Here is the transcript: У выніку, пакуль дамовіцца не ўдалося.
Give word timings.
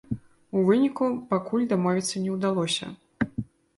У 0.61 0.61
выніку, 0.69 1.09
пакуль 1.33 1.67
дамовіцца 1.73 2.15
не 2.25 2.31
ўдалося. 2.39 2.85